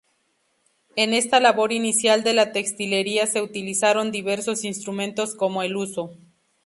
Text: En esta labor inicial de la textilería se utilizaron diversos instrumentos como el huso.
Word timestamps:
En 0.95 1.13
esta 1.13 1.39
labor 1.39 1.71
inicial 1.71 2.23
de 2.23 2.33
la 2.33 2.53
textilería 2.53 3.27
se 3.27 3.39
utilizaron 3.43 4.11
diversos 4.11 4.63
instrumentos 4.63 5.35
como 5.35 5.61
el 5.61 5.77
huso. 5.77 6.17